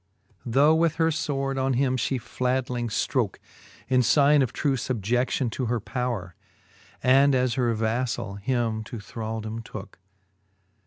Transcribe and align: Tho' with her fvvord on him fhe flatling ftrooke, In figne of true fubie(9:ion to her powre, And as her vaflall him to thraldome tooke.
Tho' 0.47 0.73
with 0.73 0.95
her 0.95 1.09
fvvord 1.11 1.61
on 1.63 1.73
him 1.73 1.95
fhe 1.95 2.19
flatling 2.19 2.87
ftrooke, 2.87 3.35
In 3.87 4.01
figne 4.01 4.41
of 4.41 4.51
true 4.51 4.75
fubie(9:ion 4.75 5.51
to 5.51 5.65
her 5.67 5.79
powre, 5.79 6.31
And 7.03 7.35
as 7.35 7.53
her 7.53 7.71
vaflall 7.75 8.39
him 8.39 8.83
to 8.85 8.97
thraldome 8.99 9.61
tooke. 9.63 9.99